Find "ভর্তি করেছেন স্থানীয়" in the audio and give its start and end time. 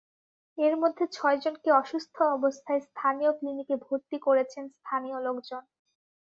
3.85-5.17